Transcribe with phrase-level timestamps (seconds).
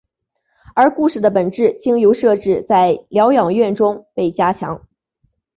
[0.73, 4.81] 而故事的本质经由设置在疗养院中被加强。